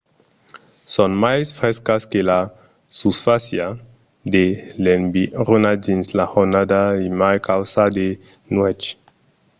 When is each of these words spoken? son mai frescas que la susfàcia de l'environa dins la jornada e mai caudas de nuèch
son 0.95 1.11
mai 1.23 1.39
frescas 1.59 2.03
que 2.11 2.21
la 2.31 2.39
susfàcia 2.99 3.67
de 4.33 4.45
l'environa 4.83 5.71
dins 5.85 6.05
la 6.19 6.25
jornada 6.33 6.81
e 7.03 7.05
mai 7.21 7.37
caudas 7.47 7.93
de 7.97 8.07
nuèch 8.53 8.85